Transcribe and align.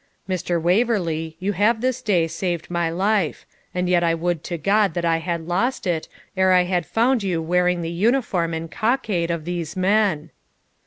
'Mr. 0.27 0.59
Waverley, 0.59 1.35
you 1.39 1.51
have 1.53 1.79
this 1.79 2.01
day 2.01 2.25
saved 2.25 2.71
my 2.71 2.89
life; 2.89 3.45
and 3.71 3.87
yet 3.87 4.03
I 4.03 4.15
would 4.15 4.43
to 4.45 4.57
God 4.57 4.95
that 4.95 5.05
I 5.05 5.17
had 5.17 5.41
lost 5.47 5.85
it, 5.85 6.07
ere 6.35 6.51
I 6.53 6.63
had 6.63 6.87
found 6.87 7.21
you 7.21 7.39
wearing 7.39 7.83
the 7.83 7.91
uniform 7.91 8.55
and 8.55 8.71
cockade 8.71 9.29
of 9.29 9.45
these 9.45 9.75
men.' 9.77 10.31